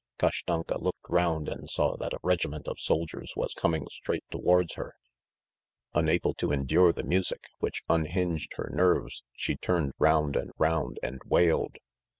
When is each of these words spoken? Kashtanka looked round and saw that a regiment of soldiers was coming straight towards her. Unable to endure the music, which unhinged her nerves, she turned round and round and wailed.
Kashtanka 0.17 0.79
looked 0.81 1.07
round 1.09 1.47
and 1.47 1.69
saw 1.69 1.95
that 1.97 2.11
a 2.15 2.19
regiment 2.23 2.67
of 2.67 2.79
soldiers 2.79 3.33
was 3.35 3.53
coming 3.53 3.85
straight 3.91 4.23
towards 4.31 4.73
her. 4.73 4.95
Unable 5.93 6.33
to 6.33 6.51
endure 6.51 6.91
the 6.91 7.03
music, 7.03 7.43
which 7.59 7.83
unhinged 7.87 8.53
her 8.55 8.71
nerves, 8.73 9.23
she 9.35 9.55
turned 9.57 9.93
round 9.99 10.35
and 10.35 10.53
round 10.57 10.97
and 11.03 11.21
wailed. 11.27 11.75